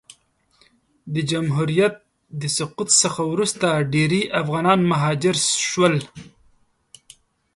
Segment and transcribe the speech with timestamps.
[1.13, 1.95] د جمهوریت
[2.41, 5.35] د سقوط څخه وروسته ډېری افغانان مهاجر
[5.71, 5.95] سول.